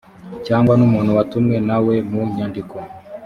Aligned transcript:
cyangwa 0.45 0.73
n 0.75 0.81
umuntu 0.87 1.09
watumwe 1.17 1.55
na 1.67 1.77
we 1.85 1.95
mu 2.09 2.21
nyandiko 2.35 2.75